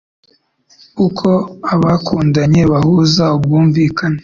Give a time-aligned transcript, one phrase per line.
[1.05, 1.29] Uko
[1.73, 4.19] abakundanye bahuza ubwumvikane